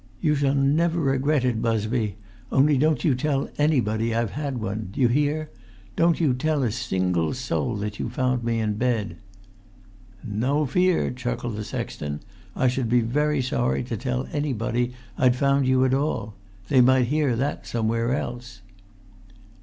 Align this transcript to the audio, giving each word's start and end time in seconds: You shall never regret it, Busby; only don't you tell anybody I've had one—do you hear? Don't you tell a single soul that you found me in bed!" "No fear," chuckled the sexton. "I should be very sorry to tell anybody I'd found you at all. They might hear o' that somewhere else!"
You 0.19 0.33
shall 0.33 0.55
never 0.55 0.99
regret 0.99 1.45
it, 1.45 1.61
Busby; 1.61 2.15
only 2.51 2.75
don't 2.75 3.03
you 3.03 3.13
tell 3.13 3.51
anybody 3.59 4.15
I've 4.15 4.31
had 4.31 4.57
one—do 4.59 4.99
you 4.99 5.07
hear? 5.07 5.51
Don't 5.95 6.19
you 6.19 6.33
tell 6.33 6.63
a 6.63 6.71
single 6.71 7.35
soul 7.35 7.75
that 7.75 7.99
you 7.99 8.09
found 8.09 8.43
me 8.43 8.57
in 8.59 8.77
bed!" 8.77 9.17
"No 10.23 10.65
fear," 10.65 11.11
chuckled 11.11 11.55
the 11.55 11.63
sexton. 11.63 12.21
"I 12.55 12.67
should 12.67 12.89
be 12.89 13.01
very 13.01 13.43
sorry 13.43 13.83
to 13.83 13.95
tell 13.95 14.27
anybody 14.33 14.93
I'd 15.19 15.35
found 15.35 15.67
you 15.67 15.85
at 15.85 15.93
all. 15.93 16.33
They 16.67 16.81
might 16.81 17.05
hear 17.09 17.29
o' 17.29 17.35
that 17.35 17.67
somewhere 17.67 18.11
else!" 18.15 18.61